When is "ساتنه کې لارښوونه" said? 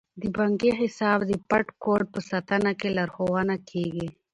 2.29-3.55